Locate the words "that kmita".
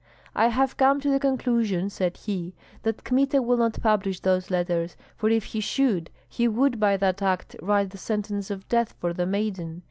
2.81-3.39